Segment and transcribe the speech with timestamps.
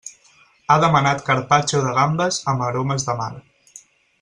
[0.67, 3.31] Ha demanat carpaccio de gambes amb aromes de mar.